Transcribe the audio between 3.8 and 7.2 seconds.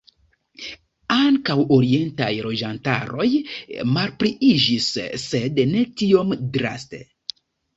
malpliiĝis, sed ne tiom draste.